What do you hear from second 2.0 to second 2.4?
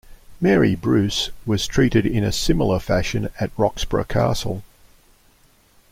in a